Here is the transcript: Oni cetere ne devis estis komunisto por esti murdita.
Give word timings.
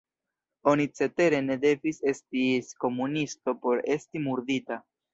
Oni 0.71 0.87
cetere 0.99 1.41
ne 1.51 1.59
devis 1.67 2.01
estis 2.15 2.75
komunisto 2.87 3.57
por 3.67 3.89
esti 3.99 4.27
murdita. 4.29 4.85